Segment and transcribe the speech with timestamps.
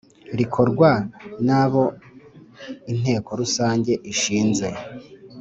[0.39, 0.89] rikorwa
[1.45, 1.83] n abo
[2.91, 4.67] Inteko Rusange ishinze